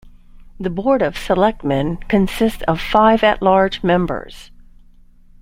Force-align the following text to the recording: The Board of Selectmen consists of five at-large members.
The 0.59 0.71
Board 0.71 1.03
of 1.03 1.15
Selectmen 1.15 1.97
consists 2.07 2.63
of 2.63 2.81
five 2.81 3.21
at-large 3.23 3.83
members. 3.83 4.49